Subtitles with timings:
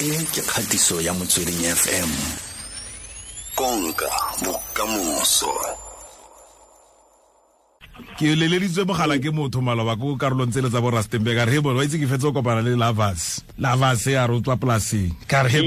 [0.00, 2.08] e ke kgatiso ya motsweding fm
[3.52, 4.08] konka
[4.40, 5.52] bokamoso.
[8.16, 11.36] Ke leleditswe mogala ke motho maloba ko karolong tsele tsa bo rustenburg.
[11.36, 14.32] A re he bone wa itse ke fetse go kopana le lavas lavas ya re
[14.32, 15.60] o tswa polaseng ka re he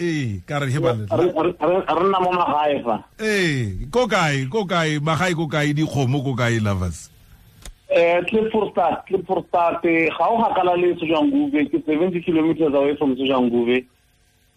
[0.00, 0.96] ee ka re he re
[2.08, 3.04] nna mo magae fa.
[3.20, 7.12] Ee ko kae ko kae magae ko kae dikgomo ko kae lavas
[7.88, 13.86] Klipvoorstad Klipvoorstad ga o gakala le Soshanguve ke seventy kilometers away from Soshanguve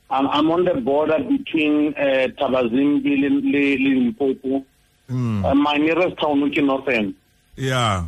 [0.09, 4.65] I'm, I'm on the border between uh, Thabazimbi le Limpopo.
[5.07, 5.45] Mm.
[5.45, 7.13] Uh, my nearest town ke Northern.
[7.55, 8.05] ya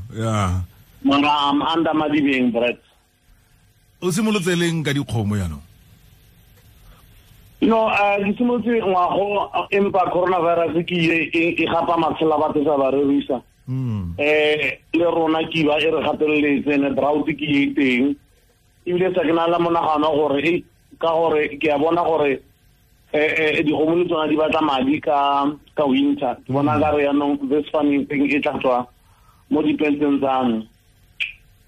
[1.04, 2.80] Mara I'm under Madibeng, Brett.
[4.02, 5.62] o simolotse leng ka dikgomo yaanong
[7.62, 10.98] You know, uh, ke simolotse ngwago empa coronavirus ke
[11.30, 13.38] e gapa matshela batho sa ba rerisa.
[13.68, 14.18] Mm.
[14.18, 18.16] eh le rona ke ba e re gateleletse ne drought ke e teng.
[18.86, 20.64] Ebile sa ke na la monagano gore
[21.00, 22.42] ka gore ke a bona gore
[23.14, 25.46] eh eh dikgomo le tsona di batla madi ka
[25.76, 26.36] ka winter.
[26.46, 28.88] Ke bona ka re yaanong this farming thing e tla tswa
[29.52, 30.64] mo dipenseng tsa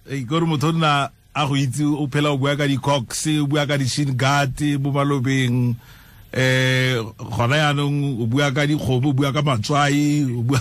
[0.09, 3.63] e gore motho nna a go itse o phela o bua ka di-cox o bua
[3.65, 5.75] ka di-shingat mo malobeng
[6.33, 6.97] eh
[7.37, 10.59] gona yaanong o bua ka dikgomo o bua ka matswai o bua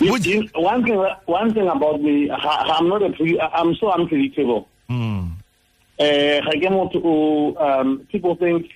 [0.00, 4.68] you- one thing one thing about me ha- I'm not a pre- I'm so unpredictable
[4.90, 5.30] Mm.
[5.98, 8.66] ga ke motho o um people think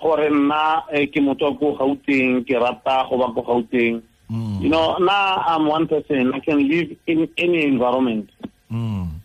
[0.00, 4.62] gore nna eh, ke motho ko gauteng ke rata go ba ko gauteng Mm.
[4.62, 8.30] you know now i'm one person i can live in any environment
[8.72, 9.20] Mm.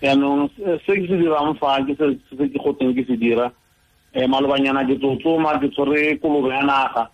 [0.00, 3.52] Yaanong se se ke se dirang fa ke se ke goteng ke se dira
[4.16, 7.04] um malobanyana ke tsotsoma ke tshwere kolobe ya naga.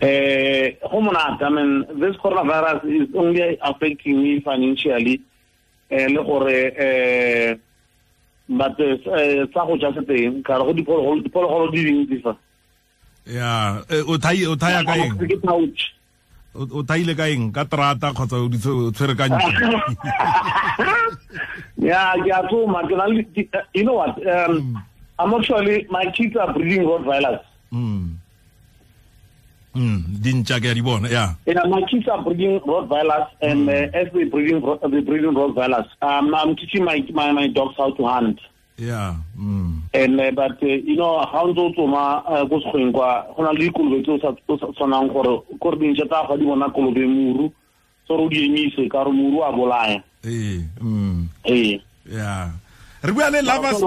[0.00, 5.20] Eh go monata i mean this coronavirus is only affecting me financially
[5.92, 7.60] um le gore um
[8.58, 12.34] but eh sa go ja se teng ka re go diphologolo di dintsi fa.
[13.24, 15.14] Ya eh, o thaya ka eng.
[16.54, 19.26] O o thaile ka eng ka trata kgotsa o tshwere ka
[21.78, 22.82] yeah ke a tsoma.
[22.88, 23.06] Ke na
[23.74, 24.14] you know what?
[24.26, 24.82] Um
[25.18, 27.40] i'm actually my kids are breeding rottweilers
[27.74, 28.22] Mm.
[29.74, 33.90] Mm, dintša ke a di bona ya Yeah, my kids are breeding Rottweilers, and uh,
[33.90, 38.04] as they breeding they breeding Rottweilers, um, I'm teaching my, my my dogs how to
[38.06, 38.38] hunt.
[38.78, 39.80] Ya mm.
[39.94, 43.42] And uh, but uh, you know how ntse o tsoma uh, ko sekgweng kwa go
[43.42, 44.18] na le dikolobe tse o
[44.58, 47.52] sa tshwanang gore kore dintšha tsa ga di bona kolobe muru
[48.06, 51.28] so o di emise ka gore muru a bolaya ee mm.
[51.46, 51.80] ee
[52.10, 52.50] ya
[53.02, 53.82] re bua le lovers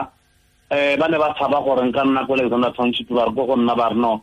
[0.71, 3.55] um ba ne ba tshaba gore nka nna ko alexander township ba re ko go
[3.55, 4.21] nna ba re no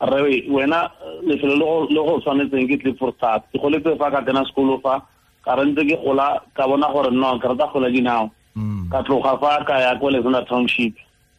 [0.00, 0.90] re wena
[1.26, 5.02] lefelo le go- go tshwanetseng ke cliffordstad ke goletse fa ka kena sekolo fa
[5.44, 8.90] ka re ntse ke gola ka bona gore no ke rata gola dinao Mm.
[8.90, 10.94] ka tloga fa ka ya ko alexander township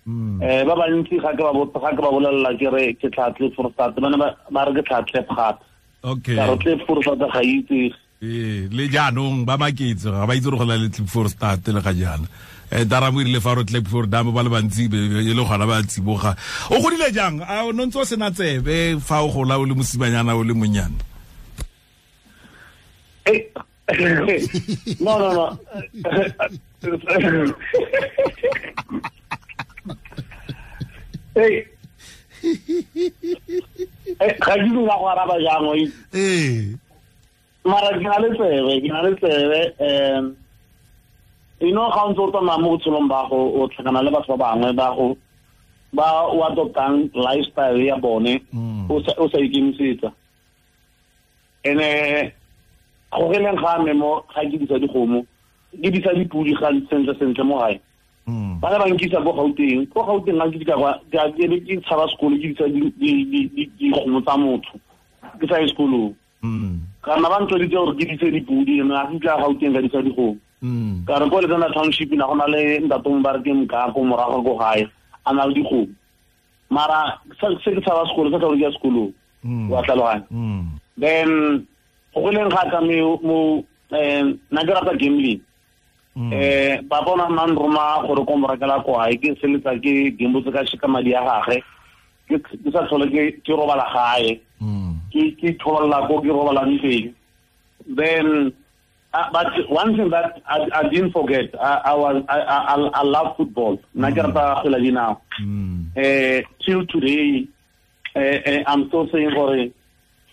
[0.07, 0.41] Mm.
[0.41, 1.53] eh ba bantsi ga ke ba
[1.95, 5.59] ke bolelela ke re ke tlhatle forsat ba ne ba re ke tlhatle phat
[6.03, 6.35] okay.
[6.35, 7.91] Ka re tle forsat ga itse.
[8.21, 10.89] Ee le jaanong ba maketse ga ba itse re go na le
[11.27, 12.27] start le ga jaana.
[12.71, 16.35] Um daramo erile fa ro tlipfor dam ba le bantsi e le gona ba tsiboga.
[16.71, 17.41] O godile jang?
[17.41, 21.11] A o nontse o sena tsebe fa o gola o le mosimanyana o le monyana
[24.99, 25.59] no, no, no.
[31.35, 31.67] hey.
[34.21, 35.73] Ga ke dula go araba jang o
[36.13, 36.75] ee.
[37.65, 40.35] Mara ke na le tsebe ke na le tsebe um
[41.61, 44.53] eno ga o ntse o tsamaya mo botshelong ba go o tlhakana le batho ba
[44.53, 45.17] bangwe ba go
[45.93, 48.41] ba o adoptang lifestyle ya bone
[48.89, 50.11] o sa o sa ikemisetsa.
[51.63, 52.31] Ene
[53.11, 55.25] go geleng ga me mo ga ke disa dikgomo
[55.81, 57.73] ke disa dipudi ga sentle sentle mo gae.
[57.77, 57.90] Mm.
[58.61, 62.47] Ba ne ba nkisa ko gauteng ko gauteng ga dika kwa ke tshaba sekolo ke
[62.53, 64.77] disa di- di- di- di- dikgomo tsa motho
[65.41, 66.13] ke sa ye sekolong
[67.01, 70.37] ka kana ba ntsweditse gore ke dise dipudi ga ke tla gauteng ka disa dikgomo
[70.61, 71.05] Mm.
[71.09, 74.45] ka re ko letsana township na go na le ntatong ba re ke mokako morago
[74.45, 74.85] ko gae
[75.25, 75.89] a na le dikgomo
[76.69, 79.09] mara se ke tshaba sekolo sa gore ke ya sekolong
[79.43, 79.69] Mm.
[79.73, 80.65] wa tlhaloganya Mm.
[81.01, 81.29] then
[82.13, 82.77] go goleng ga ka
[83.25, 85.50] mo um na ke rata gambling Mm.
[86.15, 87.27] Eh ba bona
[88.05, 91.63] gore ko morekela ke seletsa ke gembotse ka shika madi gage.
[92.27, 92.37] Ke
[92.71, 94.39] sa tlhole ke robala gae.
[94.61, 94.91] Mm.
[95.11, 97.13] ke ke thola ko ke robalang teng.
[97.87, 98.53] Then
[99.13, 103.03] uh, but one thing that I, I didn't forget I, I was I, I, I
[103.03, 103.79] love football.
[103.95, 105.17] Rata kgwele dinao.
[105.41, 105.95] Mm.
[105.95, 107.47] uh, till today
[108.15, 109.67] uh, I'm still saying gore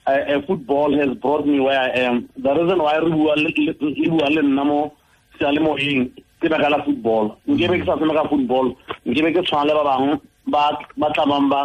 [0.07, 2.29] uh, football has brought me where I am.
[2.37, 3.37] The reason why re bua
[5.39, 7.37] sealemoyeng ke baka la football.
[7.49, 8.75] Nkebe ke sa tshameka football.
[9.07, 10.15] Nkebe ke tshwana le ba bangwe
[10.99, 11.63] ba tlamang ba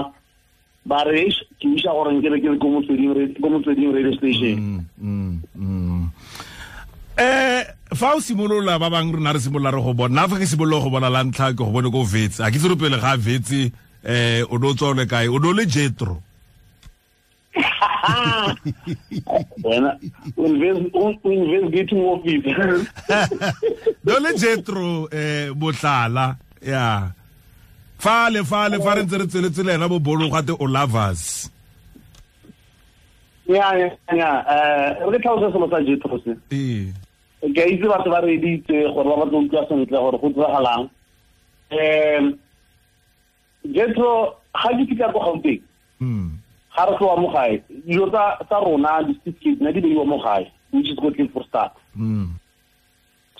[0.85, 1.29] ba re
[1.59, 4.55] ke isa gore nkebe ke le ko motsweding ra- radio station.
[4.59, 6.03] Mm, mm, mm.
[7.17, 10.83] eh fa o simolola ba bangwe rena re simolola re go bona fa ke simolola
[10.83, 13.71] go bona la ntlha ke go bone ko vetse a ke tsere pele ga vetse
[14.03, 15.29] eh o do tswa o kae?
[15.29, 16.17] O do le jetro
[19.63, 19.97] wena
[20.93, 22.43] o- o investigating office
[24.03, 27.11] no le jetro eh botlala ya.
[27.97, 31.49] Fale fale fa re ntse re tsweletse le ena bo bolo gate o lovers
[33.47, 36.35] ya ya ya eh re tlhalosa selo sa jetro se.
[36.51, 36.91] Ee
[37.55, 40.89] ke itse batho ba re editse gore ba batla utlwa sentle gore go tsagalang
[41.71, 42.25] um
[43.71, 45.61] jetro ga ke fitlha ko gauteng
[46.03, 46.29] mm
[46.75, 47.63] ga re tloa mo gae.
[47.87, 51.71] Dilo tsa rona di-certificate ne di beiwa mo gae which is go for start.
[51.97, 52.39] Mm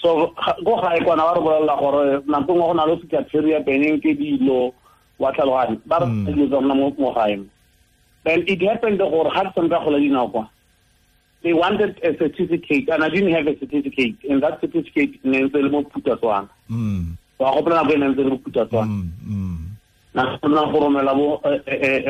[0.04, 0.34] so
[0.66, 4.12] ko gae kwana ba re bolelela gore nako ngwe go na le secretariat beneng ke
[4.20, 4.74] dilo
[5.20, 6.26] wa tlhalogane ba re Mm.
[6.28, 7.40] dilo tsa rona mo gae.
[8.26, 10.50] Then it happened gore ga ke tshameka kgola dinao
[11.44, 14.16] they wanted a certificate and I didn't have a certificate.
[14.30, 18.24] And that certificate ne ntse le mo phutatswana mm wa gopola nako e ne ntse
[18.24, 19.58] le mo phutatswana mm
[20.14, 21.42] na na go romela bo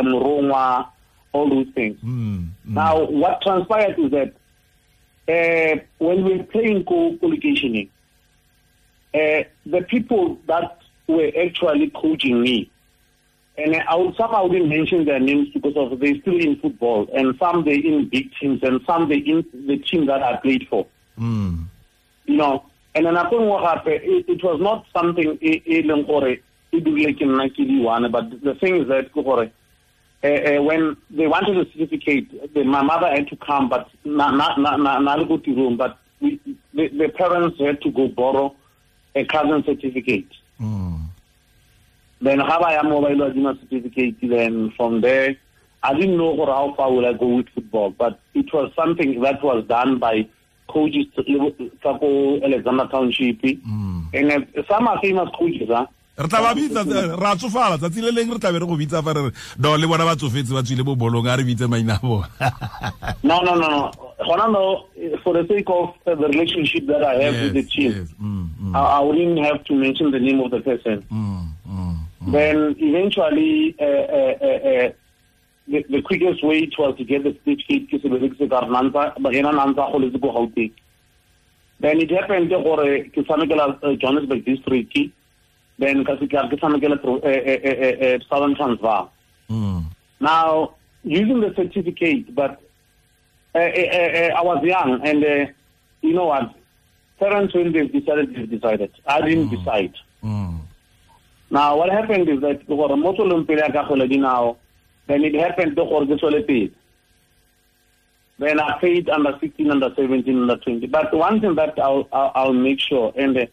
[0.04, 0.90] morongwa
[1.34, 1.98] all those things.
[2.04, 2.74] Mm mm.
[2.74, 4.34] now what transpired is that
[5.28, 7.90] uh, when we were playing co collocationing
[9.14, 12.70] uh, the people that were actually coaching me
[13.58, 17.36] and I would somehow didn't mention their names because of they're still in football and
[17.38, 20.88] some they in big teams and some they in the team that I played for.
[21.20, 21.66] Mm.
[22.26, 22.66] You know
[22.96, 26.38] and then nako nngwe gape it, it was not something leng gore
[26.74, 29.12] dirile ke nna ke di one but the thing is that
[30.24, 34.38] uh, uh, when they wanted a certificate the, my mother had to come but not
[34.38, 36.40] na na na na le go tirong but we,
[36.74, 38.56] the, the parents had to go borrow
[39.16, 40.32] a cousin certificate.
[40.60, 41.00] Mm
[42.22, 45.36] then ga ba ya mo ba ile certificate then from there
[45.84, 49.44] I didn't know how far will I go with football but it was something that
[49.44, 50.30] was done by
[50.70, 53.42] coaches Alexander Township.
[53.42, 56.84] Mm and uh, some are famous coaches huh re tla ba bitsa
[57.18, 59.76] ra tsofala tsatsi le leng re tla be re go bitsa fa re re no
[59.76, 62.30] le bona ba tsofetse ba tswile bo bolong a re bitse maina a bona.
[63.24, 63.92] No no no
[64.22, 64.86] gona no
[65.24, 68.10] for the sake of the relationship that I have with the team yes.
[68.22, 71.02] Mm, mm, I, I wouldn't have to mention the name of the person.
[71.12, 72.32] Mm, mm, mm.
[72.32, 74.92] then eventually uh, uh, uh, uh,
[75.68, 79.18] the, the quickest way it was to get the certificate ke se ka re nantsa
[79.34, 80.72] ena nantsa go letse ko gauteng.
[81.80, 84.96] Then it happened gore ke tshamekela uh, johannesburg district
[85.80, 89.12] then ka se ka ke tshamekela Pro- uh, uh, uh, uh, southern transvaal.
[89.50, 89.86] Mm,
[90.20, 92.62] now using the certificate but
[93.56, 95.46] uh, uh, uh, i was young and uh,
[96.02, 96.54] you know what?
[97.20, 98.92] Parents when they've decided they've decided.
[99.06, 99.94] I didn't decide.
[100.24, 100.60] Mm,
[101.50, 104.58] now what happened is that gore mo tsweleng pele ya ka kgwele dinao
[105.08, 105.80] then it happened ke
[106.20, 106.72] tswele pele.
[108.40, 110.88] Then I paid under 16, under 17, under 20.
[110.88, 113.46] But one thing that I'll, I'll, I'll make sure, and uh,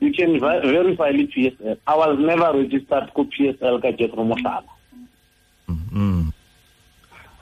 [0.00, 4.64] you can ver- verify the PSL, I was never registered to PSL ka Jethro Mohlala.
[5.68, 6.32] mm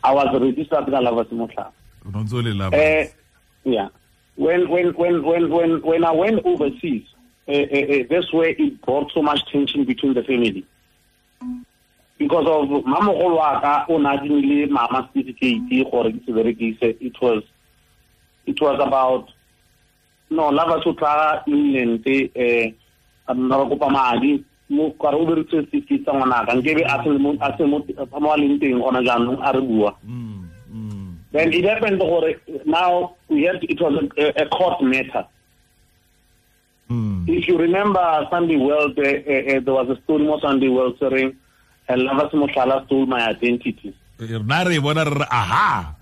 [0.04, 1.72] I was registered ka Lavas Mohlala.
[2.06, 3.06] o ne o ntse le lava Uh,
[3.64, 3.88] yeah.
[4.36, 7.04] When, when, when, when, when, when I went overseas,
[7.48, 10.64] uh, uh, uh, that's where it brought so much tension between the family.
[12.18, 17.20] Because of mamogolo wa ka o na adimile mama certificate gore ke se berekise it
[17.20, 17.42] was
[18.46, 19.30] it was about
[20.30, 22.72] no tla England eh
[23.26, 26.82] a nna ba kopa madi mo ka re o berekise certificate tsa ngwana ka nkebe
[26.84, 27.84] a se mo a mo
[28.20, 29.92] mo leng teng gona jaanong a re bua
[31.32, 35.24] then it happened gore now we had it was a, a court matter
[36.90, 37.28] mm.
[37.28, 40.96] if you remember Sunday World, uh, uh, uh, there was a story more Sunday World
[41.00, 41.36] saying,
[41.88, 43.94] Lavas Moshala stole my identity.
[45.30, 45.96] aha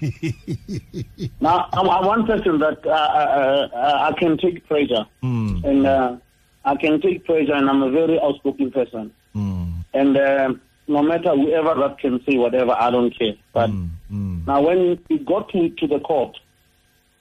[1.40, 5.86] Now, I'm, I'm one person that uh, uh, uh, I can take pressure, Mm, and
[5.86, 6.16] uh,
[6.64, 9.12] I can take pressure, and I'm a very outspoken person.
[9.34, 10.54] mm, And uh,
[10.88, 13.34] no matter whoever that can say whatever, I don't care.
[13.52, 16.36] But mm, now, when it got to, to the court,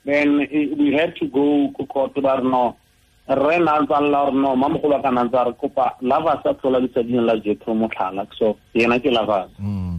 [0.05, 2.75] then it, we had to go to court to no.
[3.27, 6.45] re na ntse lla gore no mamogolo a ka na ntse a re kopa lavas
[6.45, 9.94] a tlhola lesading la Jethro motlhala so yena ke lavas mm, mm.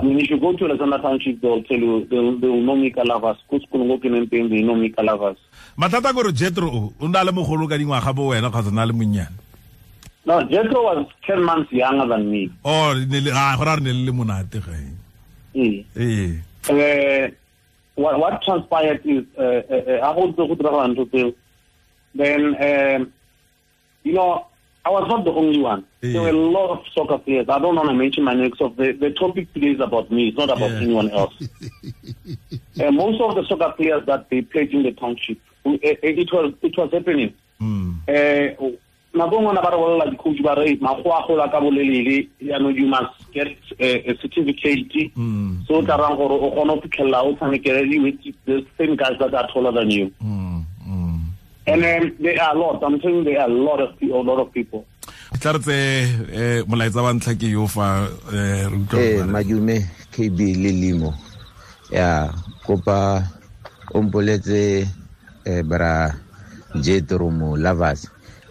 [0.00, 2.90] I mean, if you go to Alexander Township, they'll tell you, they'll, they'll know me
[2.92, 5.36] neng teng, they know me calavas.
[5.76, 9.34] mathata kore jetro o na le mogolo ka dingwaga bo wena kgotsa na le monnyane
[10.26, 12.50] No, Jethro was 10 months younger than me.
[12.62, 14.76] Oh, ne le- ah, gore ne le le monate ge
[15.54, 15.82] Eh.
[15.96, 16.38] ee
[16.70, 17.30] Uh,
[17.94, 21.32] what, what transpired is, uh, uh, uh, I hold the Hudrahan to tell.
[22.14, 23.12] Then, um,
[24.04, 24.46] you know,
[24.88, 25.84] I was not the only one.
[26.00, 27.46] There were a lot of soccer players.
[27.50, 30.28] I don't want to mention my name, so the, the topic today is about me.
[30.28, 30.78] It's not about Yeah.
[30.78, 31.34] anyone else.
[32.80, 36.54] uh, most of the soccer players that they played in the township, uh, it was
[36.62, 37.34] it was happening.
[37.60, 38.54] Mm, eh
[39.14, 39.18] a
[42.44, 43.48] yaanong you must get
[43.80, 48.02] eh, a certificate mm, so o tla rang gore o kgone go fitlhelela o tshamekele
[48.04, 50.47] with the same guys that are taller than you mm.
[51.68, 52.82] And then there are a lot.
[52.82, 54.86] I'm saying there are a lot of a lot of people.
[55.40, 55.78] Tla re tse
[56.64, 59.76] um molaetsa wa ntlha ke yo fa eh, utlwa eh madume
[60.12, 61.14] kb le limo.
[61.90, 62.32] Ya
[62.66, 63.22] kopa
[63.94, 64.88] o mpoletse
[65.44, 66.12] eh bra
[66.80, 68.08] jetro mo lavas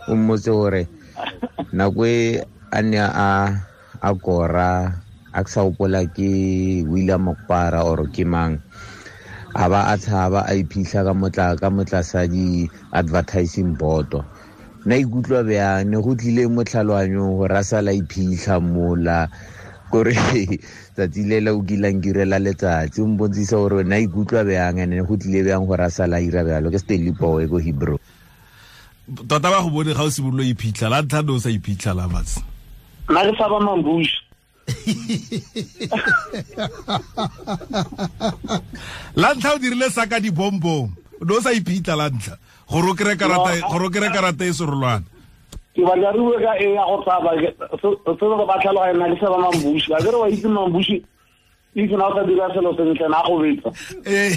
[0.08, 0.88] o mmotse gore
[1.74, 3.30] nako e a ne a
[4.02, 4.94] a kora
[5.34, 6.30] a ke sa gopola ke
[6.86, 8.62] william mokpara or ke mang.
[9.58, 14.22] A ba a tshaba a iphitlha ka motla ka motlasa di-advertising boto.
[14.86, 15.90] Na ikutlwa bjang?
[15.90, 19.28] Ne go tlile motlhalwanyo gore a sala iphitlha mola.
[19.90, 20.14] Kore
[20.94, 24.78] tsatsi le la o kilang kirela letsatsi o mbontsisa gore na ikutlwa bjang?
[24.78, 26.70] Ande go tlile bjang gore a sala ira bjalo?
[26.70, 27.98] Ke stelipoe ko hebrew.
[29.08, 32.06] Tota ba go bone ga o simololo iphitlha la ntlha ne o sa iphitlha la
[32.06, 32.44] batse
[33.08, 34.27] nna ke sa ba mambush
[39.16, 40.92] la ntlha o dirile sa ka dibombong
[41.24, 42.36] ne o sa iphitlha la ntlha.
[42.68, 45.06] Gore o karata o kry karata e serolwana
[45.78, 49.38] ke batla re bue ka e ya go tsaba se ba tlhaloganya le sa ba
[49.38, 49.94] mambushi.
[49.94, 50.92] A kere wa itse mambush
[51.76, 53.70] if na o tla dira selo sentle na go betsa
[54.06, 54.34] ee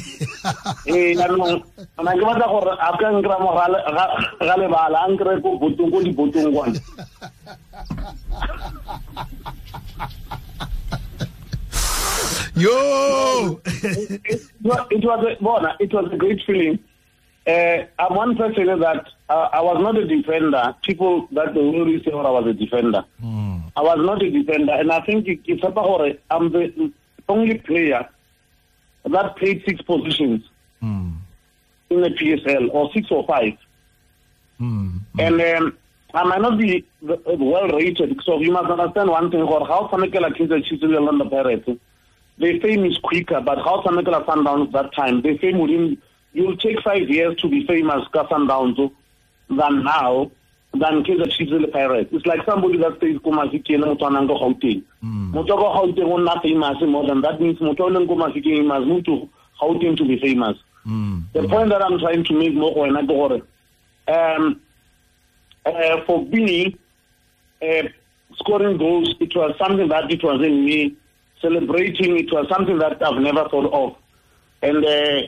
[0.87, 1.63] ee yaanong
[2.05, 5.99] na ke batla gore a ka nkry-a mo ga- lebala a nkry ko botong ko
[6.05, 6.79] dibotong kwane
[12.57, 16.79] yo it, was a, bona, it was a great feeling.
[17.47, 20.75] Uh, I'm one person that uh, I was not a defender.
[20.83, 23.05] People that always say, "Oh, I was a defender."
[23.77, 26.93] I was not a defender, and I think it- it's about I'm the
[27.31, 28.07] only player
[29.05, 30.43] that played six positions
[30.83, 31.13] Mm,
[31.91, 33.53] in the PSL, or six or five.
[34.61, 35.77] mm, And um,
[36.15, 39.89] I might not be uh, well rated, so you must understand one thing: or how
[39.93, 41.69] Samekela Kaizer Chiefs and the Orlando Pirates,
[42.39, 45.99] their fame is quicker, but how Samekela Sundowns that time, their fame within
[46.33, 48.91] you'll take five years to be famous, Sundowns,
[49.51, 50.31] than now,
[50.73, 52.11] than Kaizer Chiefs the Pirates.
[52.13, 54.83] It's like somebody that stays Kumafiki and Motanango Gauteng.
[55.03, 59.29] Motoko Gauteng will not famous more than that means Motolen Kumafiki must move to
[59.61, 60.57] Gauteng to be famous.
[60.87, 63.43] mm, The point that I'm trying to make more when I go
[64.09, 64.61] um,
[65.67, 66.77] uh, for me,
[67.63, 67.83] uh,
[68.37, 70.97] scoring goals, it was something that it was in me.
[71.43, 73.97] Celebrating, it was something that I've never thought of.
[74.63, 75.23] And uh,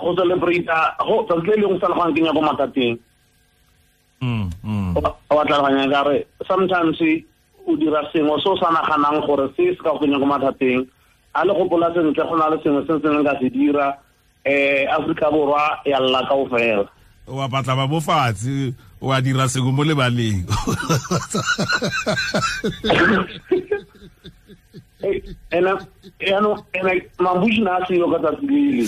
[0.00, 2.98] go celebrate, uh, go tsatsi le leng sa le go mathateng.
[4.20, 4.96] Mm, mm.
[5.30, 6.98] wa ka kare sometimes
[7.68, 10.86] o dira sengwe se o sa naganang gore se se ka go kenya ko mathateng
[11.34, 13.86] a le gopola sentle go na le sengwe se se ka se dira
[14.46, 16.88] um aforika borwa ya lla kao fela
[17.26, 20.48] wa batla ba mo fatshe wa dira sengwe mo lebaleng.
[27.20, 28.86] Mambushi na a seyo ka tsatsi lele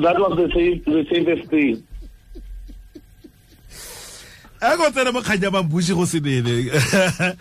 [0.00, 1.82] that, was the safest thing
[4.64, 6.70] a go tsena mo khanya ya bushi go se nene.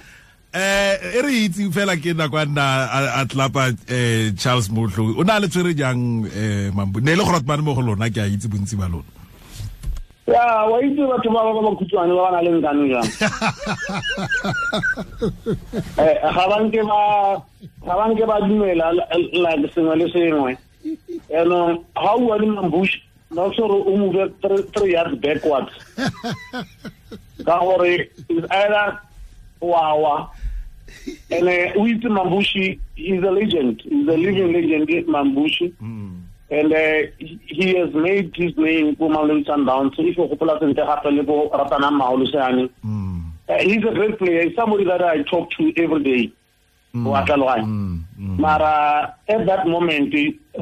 [0.53, 2.61] Eh e re itse fela ke na kwa nna
[3.17, 7.23] a tlapa um charles Mohlo o na le tswere jang um mambu ne e le
[7.25, 9.09] gore batho ba mo go lona ke a itse bontsi ba lona.
[10.29, 13.09] Ya wa itse batho ba ba ba bakhutshwane ba bana le nkano jang.
[15.97, 16.97] Eh, ga ba nke ba
[17.89, 18.93] ga ba nke ba dumela
[19.33, 20.53] like sengwe le sengwe.
[21.33, 23.01] Eno ha o wa le mambushi
[23.33, 25.73] na sore o move three- three yards backwards
[27.45, 28.99] ka gore is either
[29.61, 30.29] wawa
[31.31, 33.81] and uh, itse mambushi is a legend.
[33.85, 35.73] Is a living legend mambushi.
[36.51, 41.11] And uh, he has made his name ko Mamelodi Sundowns if o gopola sentle gape
[41.11, 42.69] le bo ratana magoloseane
[43.49, 44.43] uh, he's a great player.
[44.47, 46.31] He's somebody that I talk to every day.
[46.93, 50.13] Wa tlaloganya mara at that moment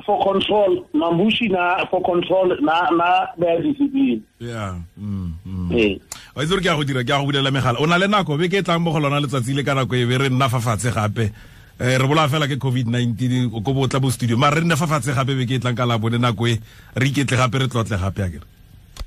[0.05, 4.23] for control mambushi na for control na na their discipline.
[4.39, 4.79] Yeah.
[4.97, 5.71] Mm, mm.
[5.77, 5.99] eh
[6.35, 7.79] wa itse gore ke a go dira ke a go bulela megala.
[7.79, 9.95] O na le nako be ke e tlang mo go lona letsatsi le ka nako
[9.95, 11.31] e be re nna fa fatshe gape.
[11.81, 14.37] Um re bola fela ke covid-19 ko bo tla bo studio.
[14.37, 16.59] Mare re nne fa fatshe gape be ke e tlang ka labone nako e
[16.95, 18.47] re iketle gape re tlotle gape akere.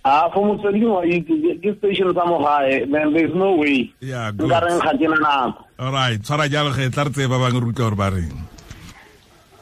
[0.04, 1.32] Ah for motsweding wa itse
[1.64, 3.88] ke station sa mo then there's no way.
[4.02, 5.64] Nka reng ga ke na nako?
[5.80, 8.36] Alright tshwara jalo ge tla re tseye ba bangwe re utlwa gore ba reng.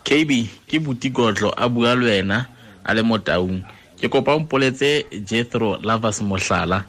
[0.03, 0.31] Kb
[0.67, 2.49] ke butikotlo a bua le wena
[2.83, 3.63] a le mo taung.
[4.03, 6.83] Ke kopa mpoletse jethro lovers mohlala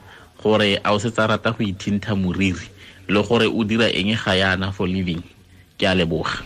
[0.44, 2.68] gore a o setsa rata go ithinta moriri
[3.08, 5.22] le gore o dira eng ga yana for living?
[5.78, 6.44] Ke a leboga.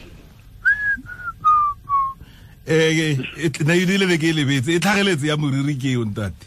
[2.68, 3.16] Eh
[3.66, 6.46] na e dile be ke e lebetse e tlhageletse ya moriri ke yo ntate.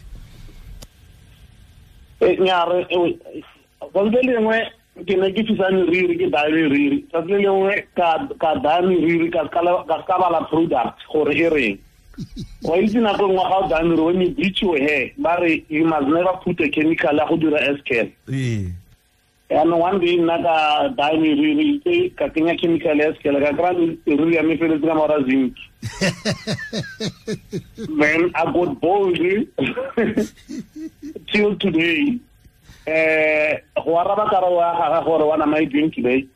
[2.40, 4.58] Nyare tsatsi le lengwe
[5.06, 9.30] ke ne ke fisa meriri ke dae meriri tsatsi le lengwe ka ka daya meriri
[9.34, 11.78] ka ska- ka bala product gore e reng
[12.62, 16.32] wa itse nako ngwa ga o danere bleach your hair ba re you must never
[16.44, 18.66] put a chemical ya go dira escal ee
[19.50, 23.96] yaanong one day nna ka daya meriri itse ka kenya chemical ya scan ka kry
[24.06, 25.54] ruri ya me feletse ka mora zinc
[27.98, 29.18] then I got bold
[31.32, 32.18] till today.
[32.86, 36.26] um go araba kare wa gaga gore doing today?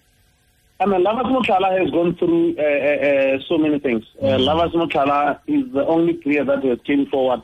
[0.79, 4.05] I mean, Lavas Mohlala has gone through uh, uh, uh, so many things.
[4.21, 7.41] Uh, Lavas Mohlala is the only player that has came forward.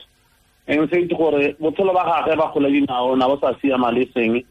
[0.66, 4.06] And say to gore botshelo ba gagwe ba kgola dinao na bo sa siama le
[4.12, 4.44] seng.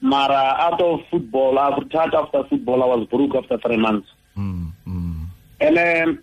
[0.00, 2.82] Mara out of football, I've retired after football.
[2.82, 4.08] I was broke after three months.
[4.36, 5.26] Mm, mm.
[5.60, 6.18] And um,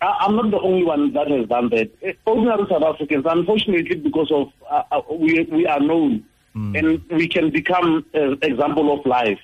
[0.00, 1.90] I, I'm not the only one that has done that.
[2.24, 6.24] Ordinary South Africans, unfortunately, because of uh, uh, we we are known
[6.54, 9.40] and we can become an example of life.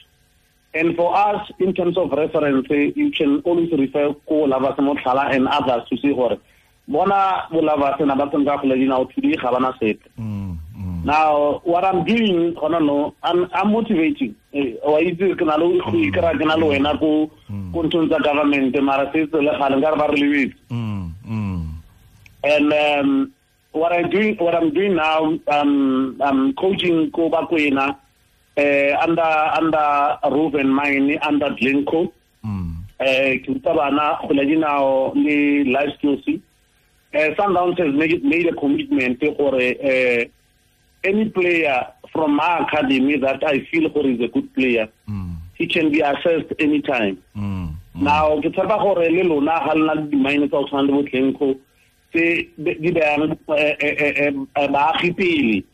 [0.75, 5.49] And for us, in terms of reference, you can always refer to Lavas Mothala and
[5.49, 6.41] others to see what
[6.87, 11.05] bona Lavas and Abasan Gafla, you know, today, Havana said." Mm, mm.
[11.05, 14.35] Now, what I'm doing, I don't know, I'm, I'm motivating.
[14.53, 17.31] Eh, wa itse ke na le go ikra ke na le wena ko
[17.73, 20.55] ko tsa government mara se se le gale nka re ba re lebetse
[22.45, 23.33] and um,
[23.73, 27.97] what I'm doing, what I'm doing now, um, I'm coaching ko Bakwena,
[28.59, 29.23] uh, under
[29.59, 32.11] under Ruben Mine, under Glencore.
[32.45, 32.75] Mm.
[33.01, 36.25] Eh, ke ruta bana go dinao le life skills.
[37.15, 40.25] Uh, Sundowns has made, made a commitment gore uh,
[41.05, 45.37] any player from my academy that I feel gore is a good player, Mm.
[45.55, 47.23] he can be assessed anytime.
[47.37, 47.75] Mm.
[47.95, 51.59] now ke tshepa gore le lona ga lena le di-mine tsa go tshwana le botlenko
[52.13, 53.35] tse di beyang
[54.55, 55.65] baagi pele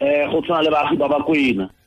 [0.00, 1.70] um go tshwana le baagi ba ba kwena Mm.
[1.70, 1.77] uh,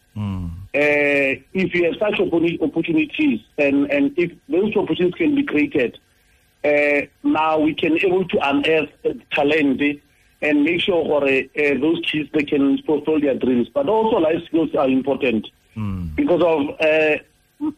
[0.74, 5.98] if you have such opportunities and, and if those opportunities can be created,
[6.64, 9.82] uh, now we can able to unearth uh, talent
[10.42, 13.68] and make sure uh, uh, those kids they can fulfill their dreams.
[13.74, 16.14] But also life skills are important Mm.
[16.16, 17.18] because of uh,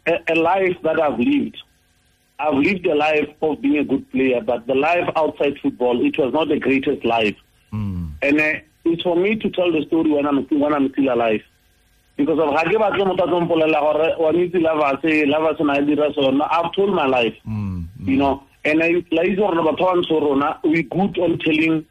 [0.07, 1.57] a, a life that I've lived.
[2.39, 6.17] I've lived a life of being a good player, but the life outside football, it
[6.17, 7.35] was not the greatest life.
[7.71, 8.09] Mm.
[8.23, 8.53] And uh,
[8.85, 11.43] it's for me to tell the story when I'm when I'm still alive.
[12.17, 15.79] Because of ga ke batle motho a tlo mpolelela gore wa itse Lavas Lavas na
[15.79, 16.45] e dira sona.
[16.51, 17.85] I've told my life, Mm.
[18.05, 18.43] you know.
[18.65, 21.85] And I la itse gore batho ba ntsho rona we good on telling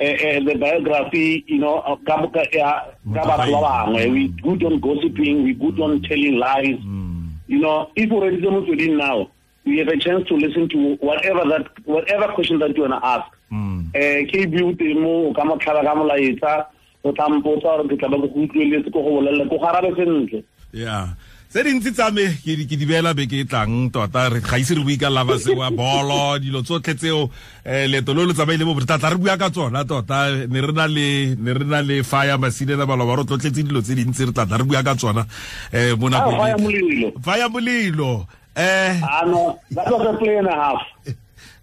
[0.00, 2.82] uh, uh, the biography, you know, uh, ka ka ya
[3.14, 4.12] ka batho ba bangwe.
[4.12, 6.76] We good on gossiping, we good on telling lies.
[6.84, 7.28] Mm.
[7.46, 9.30] You know, if already the motsweding now,
[9.64, 13.06] we have a chance to listen to whatever that whatever question that you want to
[13.06, 13.88] ask Mm.
[13.94, 16.66] eh KB o teng mo o ka mo tlhala ka molaetsa
[17.04, 20.42] o tla mpotsa gore ke tla ba go utlweletse ko go bolelela ko garabe sentle.
[20.72, 21.14] Ya.
[21.48, 24.82] Tse dintsi tsa me ke di- beela beke e tlang tota re ga ise re
[24.84, 28.74] bue ka lava se wa bolo dilo tsotlhe tseo um leeto lo lo tsamaile mo
[28.76, 32.02] botata tla re bua ka tsona tota ne re na le ne re na le
[32.04, 35.24] faya masinela baloba re tlotletse dilo tse dintsi re tlatla re bua ka tsona
[35.72, 36.36] um mo ah nakong
[37.24, 38.92] faya e- molelo um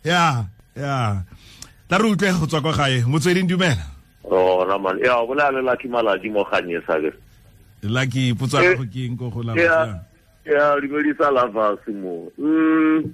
[0.02, 1.22] ya ya.
[1.88, 3.86] Tla re utlwe go tswa kwa gae motsweding dumela
[4.66, 7.14] gona man ya o bolaya le lucky maladi mo ganye sabe
[7.86, 8.90] lucky putsa eh, go mm.
[8.90, 10.02] ke go gola ya
[10.46, 13.06] ya di go di sala fa simo mm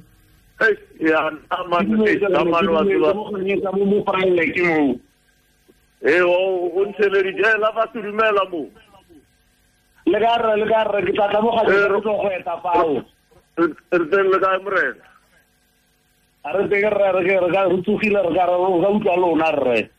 [0.63, 3.11] eh ya ama ne ama no aswa
[6.01, 8.65] eh o o ntse le di jela fa surumela mo.
[10.09, 13.05] Le ka re le ka re ke tla mo ga eh, go go eta fao.
[13.57, 15.05] re teng le ka mrena
[16.43, 19.89] a re teng re re re re tsogile re ka re ga utlwa lona rre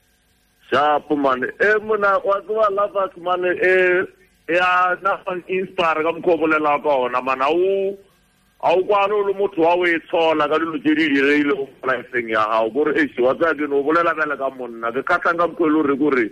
[0.72, 4.06] sharp mane e mona wa tseba lavas mane e
[4.48, 9.74] ya na inspire ka mkhobolela ka ona man a o kwane o le motho wa
[9.74, 13.35] o e tshola ka dilo tse di direile mo lifeng ya gago kore ese wa
[13.35, 14.92] tsaya keno o bolela bele ka monna.
[14.92, 16.26] Ke kgatlhang ka mokgwele ore kore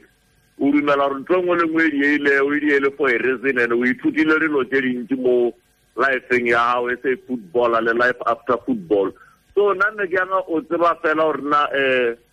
[0.62, 3.18] o dumela gore ntho e nngwe le nngwe e dieile o e diele for a
[3.18, 5.52] reason o ithutile dilo tse dintsi mo
[5.98, 9.10] lifeng ya gago e se football le life after football.
[9.54, 12.29] So nna nne ke yanga o tseba fela gore na um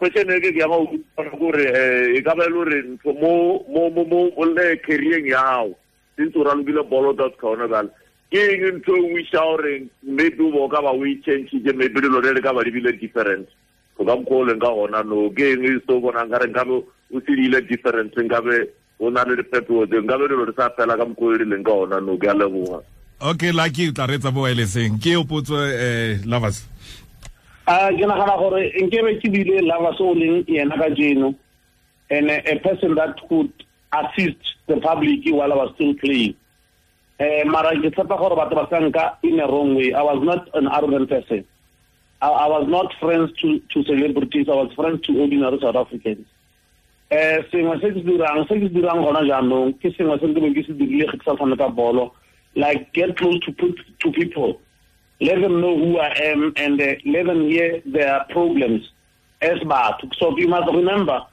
[0.00, 2.78] question e ke ke yama o utlwana kore um e ka ba e le gore
[2.88, 5.76] ntho mo le careering ya gago
[6.16, 7.92] since o ralokile bolo dot kaone kale
[8.30, 12.00] ke eng ntho o wisha gore maybe o bo ka ba o e changile maybe
[12.00, 13.48] dilo le le ka ba di bile different?
[13.98, 15.28] Go ka mokgwa o leng ka gona no.
[15.34, 18.70] Ke eng e se o bonang kare nkabe o se diile different nkabe
[19.02, 21.66] o na le diphetogo tse nkabe dilo re sa fela ka mokgwa o e rileng
[21.66, 22.14] ka gona no.
[22.16, 22.80] Ke a leboga
[23.20, 26.64] okay lucky o tla reetsa mo wirelesseng ke o potso um lovers
[27.70, 31.34] a ke nagana gore nkebe ke bile lovers o leng yena ka jeno
[32.10, 33.52] and a, person that could
[33.92, 36.34] assist the public while I was still playing.
[37.20, 39.92] Uh, mara ke tshepa gore batho ba sa nka in a wrong way.
[39.92, 41.44] I was not an arrogant person.
[42.20, 44.48] I, I was not friends to, to celebrities.
[44.48, 46.26] I was friends to ordinary South Africans.
[47.10, 50.54] Eh sengwe se ke dirang se ke dirang gona jaanong ke sengwe se ke beng
[50.58, 52.12] ke se dirile ge ke sa tshameka bolo
[52.56, 54.60] like get close to put, to people
[55.20, 58.90] let them know who I am and uh, let them hear their problems
[59.42, 59.94] as bad.
[60.18, 61.26] so you must remember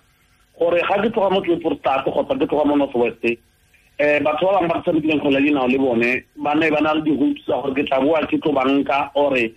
[0.59, 4.53] gore ga ke tloga mo tleportate kgotsa ke tloga mo north west eh batho ba
[4.57, 7.73] bangwe ba tshamekileng kgwele dinao le bone ba ne ba na le di-hopes tsa gore
[7.75, 9.53] ke tla boa ke tlo banka ore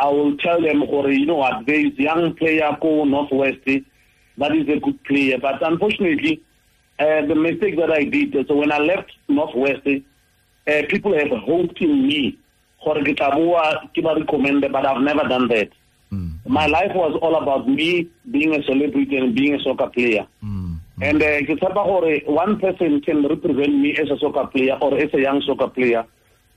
[0.00, 3.64] i will tell them gore you know what there is young player ko north west
[4.38, 6.40] that is a good player but unfortunately
[6.98, 11.30] uh, the mistake that i did so when i left north west uh, people have
[11.46, 12.38] hoped in me
[12.84, 15.68] gore ke tla boa ke ba recommende but i've never done that.
[16.46, 20.26] My life was all about me being a celebrity and being a soccer player.
[21.00, 24.98] And uh, ke tshepa gore one person can represent me as a soccer player or
[24.98, 26.04] as a young soccer player.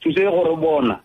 [0.03, 0.99] Say gore bona.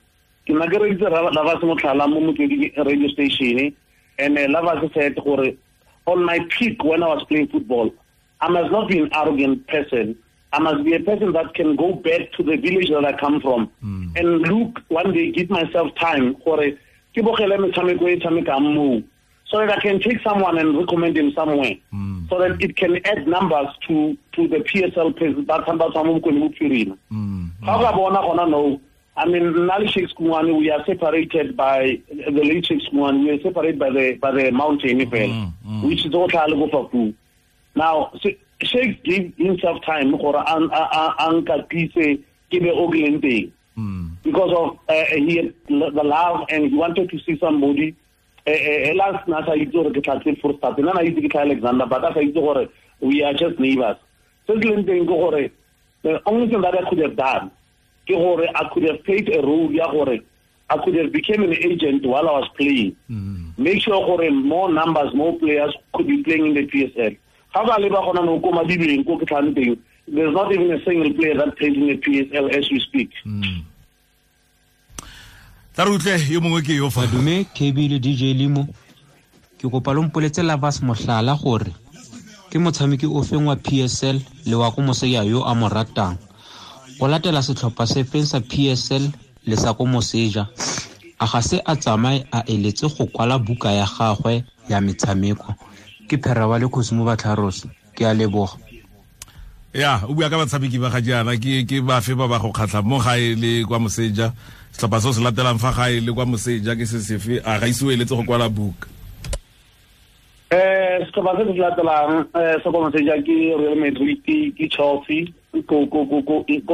[0.47, 3.75] Ke na ke reditse lavas motlhala mo motswedi radio station
[4.19, 5.53] and uh, lavas said gore
[6.07, 7.91] on my peak when i was playing football
[8.41, 10.17] i must not be an arrogant person
[10.53, 13.41] i must be a person that can go back to the village that i come
[13.41, 13.71] from.
[13.81, 14.09] Hmm.
[14.17, 16.35] And look one day give myself time.
[16.45, 16.73] Gore
[17.15, 19.03] ke bogele metshameko tshamekang moo.
[19.47, 22.27] So that I can take someone and recommend him somewhere, hmm.
[22.29, 25.37] so that it can add numbers to to the PSL page.
[25.47, 26.99] That's about someone can
[27.63, 28.81] How about no?
[29.19, 33.77] I mean, Nali Sheikh's Kumani, we are separated by the late Kumani, we are separated
[33.79, 37.15] by the by the mountain, mm, which is all Talagofaku.
[37.75, 38.13] Now,
[38.63, 42.19] Sheikh gave himself time for Anka Pise,
[42.51, 43.53] give a Oglen
[44.25, 47.95] because of uh, he had the love and he wanted to see somebody
[48.47, 52.05] elas na sa itse gore ke for start nna na itse ke tla alexander but
[52.05, 52.67] a sa itse gore
[53.01, 53.97] we are just neighbors
[54.47, 55.45] se ke leng teng ke gore
[56.03, 57.51] the only thing that i could have done
[58.09, 60.19] ke gore i could have played a role ya gore
[60.71, 62.95] I could have become an agent while I was playing.
[63.11, 63.57] Mm.
[63.57, 67.17] Make sure gore more numbers, more players could be playing in the PSL.
[70.11, 73.11] There's not even a single player that plays in the PSL as we speak.
[73.27, 73.65] Mm.
[75.79, 78.67] tla re utlwe yo mongwe ke yo fa dume kb le dj limo
[79.63, 81.71] ke kopa lo mpoletse lavas mohlala gore
[82.51, 86.19] ke motshameki o feng wa psl le wa ko moseja yo a mo ratang
[86.99, 89.07] o latela setlhopha se feng sa psl
[89.47, 90.51] le sa ko moseja
[91.23, 95.55] a ga se a tsamaye a eletse go kwala buka ya gagwe ya metshameko
[96.09, 98.57] ke phera wa le kgosi mo batlharosi ke a leboga.
[99.75, 102.83] Ya o bua ka batshameki ba ga jaana ke ke bafe ba ba go kgatlha
[102.83, 104.33] mo gae le kwa moseja.
[104.73, 107.45] Setlhopha se o se latelang fa gae le kwa moseja ke se sefe?
[107.45, 108.89] A ga ise o eletse go kwala buka.
[110.49, 115.29] Um setlhopha se se se latelang um se kwa moseja ke real madrid ke chelsea
[115.69, 115.85] ko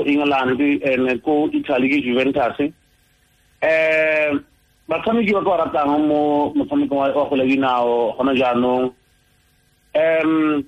[0.07, 2.71] england and ko italy ke juventus.
[3.59, 4.39] Um
[4.89, 8.95] batshameki ba ke ba ratang mo motshamekong wa go le dinao gona jaanong
[9.95, 10.65] um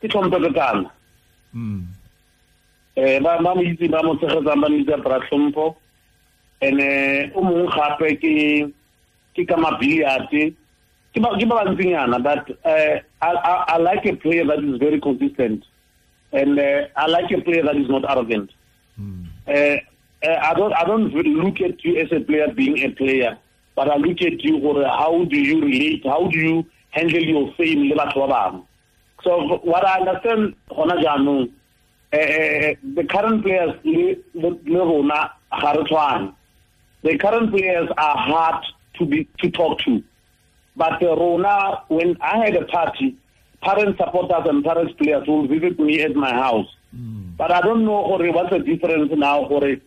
[0.00, 0.90] ke tlhomphe ke kana
[1.54, 1.82] Mm.
[2.96, 5.74] eh ba ba mo itse ba mo tshegetsang ba mo itse bra tlhompho
[6.62, 8.34] ene o mongwe gape ke
[9.34, 10.30] ke ka mabilliard.
[10.30, 14.78] Ke ba ke ba bantsinyana but uh, I, I, I like a player that is
[14.78, 15.64] very consistent.
[16.32, 18.50] And uh, I like a player that is not arrogant.
[19.00, 19.26] Mm.
[19.48, 19.76] uh,
[20.22, 23.36] uh, I don't I don't look at you as a player being a player,
[23.74, 27.52] but I look at you for how do you relate, how do you handle your
[27.54, 28.64] fame le batho ba bangwe.
[29.22, 31.50] So what I understand hona jaanong
[32.12, 36.34] uh, the current players le rona ga re tshwane.
[37.02, 38.64] The current players are hard
[38.98, 40.02] to be to talk to.
[40.76, 43.16] But uh, Rona, when I had a party,
[43.62, 46.68] parent supporters and parents players will visit me at my house.
[46.92, 49.80] But I don't know Jorge, what's the difference now, Jorge.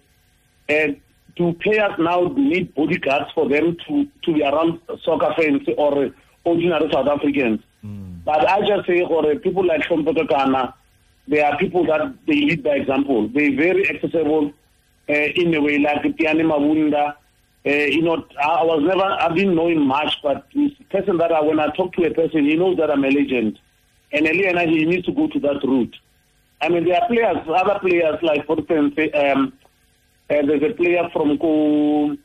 [0.70, 0.88] Uh,
[1.36, 6.12] do players now need bodyguards for them to, to be around soccer fans or
[6.43, 7.60] ordinary South Africans?
[8.25, 10.73] But I just say, Jorge, people like Hlompho Kekana,
[11.27, 13.27] they are people that they lead by example.
[13.27, 14.51] They're very accessible
[15.10, 17.15] uh, in a way, like Tiyani Mabunda.
[17.65, 21.17] Uh, you know, I, I was never, I didn't know him much, but a person
[21.17, 23.60] that I, when I talk to a person, he knows that I'm a legend.
[24.12, 25.95] And Eliana, he needs to go to that route.
[26.62, 29.53] I mean, there are players, other players, like, for instance, um,
[30.29, 32.15] uh, there's a player from Ko,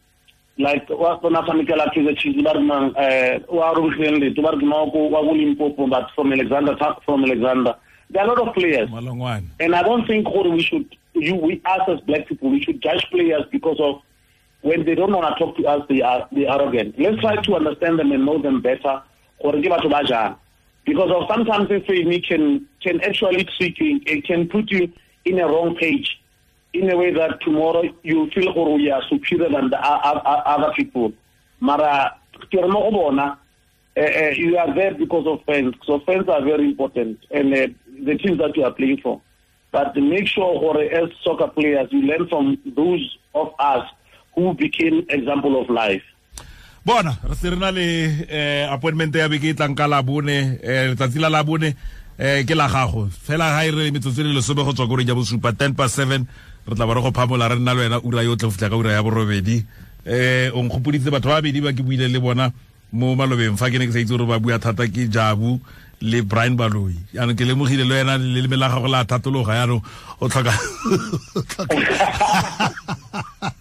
[0.59, 4.59] like, wa kona tshamekela Kaizer Chiefs, ba re mang, eh, wa Ruben Leto, ba re
[4.59, 7.75] ke mang ko- wa ko Limpopo, but from Alexander, from Alexander.
[8.11, 8.89] There are a lot of players.
[8.91, 12.83] malongwane And I don't think we should, you, we us as black people, we should
[12.83, 14.01] judge players because of
[14.63, 16.99] when they don't want to talk to us, they are they are arrogant.
[16.99, 19.03] Let's try to understand them and know them better.
[19.41, 20.35] Jorge, ke batho ba jang.
[20.85, 24.91] Because of sometimes this fame can can actually trick you, it can put you
[25.27, 26.18] in a wrong page,
[26.73, 31.13] in a way that tomorrow you feel Jorge, you are superior than the other people.
[31.61, 32.17] Mara,
[32.53, 35.75] uh, uh, you are there because of fans.
[35.85, 37.67] So fans are very important, and uh,
[38.05, 39.21] the teams that you are playing for.
[39.73, 43.89] But make sure, or as soccer players, you learn from those of us
[44.35, 46.03] who became example of life.
[46.85, 47.19] bona
[47.73, 49.91] re eh, appointment ya beke e tlang ka eh,
[51.29, 51.43] la
[52.19, 53.09] eh, ke la gago.
[53.09, 55.95] Fela ga e re metsotso le lesome go tswa ko reng ya bosupa ten past
[55.97, 56.27] seven
[56.67, 58.77] re tla ba re go phamola re nna le wena ura yotlhe go fitlha ka
[58.77, 59.65] ura ya borobedi.
[60.05, 62.53] Eh o nkgopoditse batho ba babedi ba ke buile le bona
[62.93, 63.57] mo malobeng.
[63.57, 65.61] Fa ke ne ke sa itse gore ba bua thata ke jabu
[66.01, 66.99] le brian baloyi.
[67.15, 69.83] Yaanong ke lemogile le wena le leme la gago la thatologa yaanong
[70.21, 70.53] o tlhoka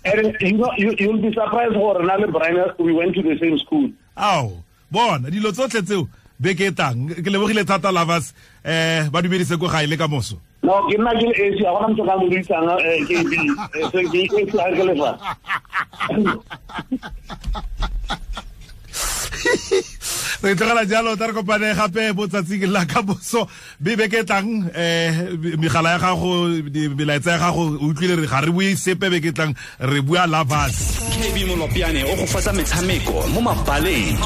[0.05, 3.57] And you know, you, you'll be surprised, or Nale Brian, we went to the same
[3.59, 3.91] school.
[4.17, 6.07] ao bona dilo tsotlhe tseo
[6.39, 10.37] beke e tang ke lebogile thata lavas eh ba dumedise ko gae le ka moso
[10.67, 12.83] No, ke nna ke le esi, a gona motho ka mo bitsang eh.
[12.83, 13.13] Eh, ke
[14.41, 15.11] esi ha ke le fa.
[20.43, 23.47] re tlogela jalo tla re kopane gape mo tsatsing la ka boso
[23.79, 28.27] be beke e tlang um megala ya gago di- melaetsa ya gago o utlwile re
[28.27, 32.53] ga re bue sepe beke e tlang re bua lavas kb molopiane o go fatsa
[32.53, 34.17] metshameko mo mabaleng